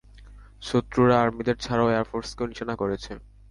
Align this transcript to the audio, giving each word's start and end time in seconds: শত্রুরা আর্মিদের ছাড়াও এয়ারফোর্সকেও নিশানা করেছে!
শত্রুরা 0.61 1.15
আর্মিদের 1.21 1.57
ছাড়াও 1.57 1.91
এয়ারফোর্সকেও 1.91 2.49
নিশানা 2.51 2.75
করেছে! 2.81 3.11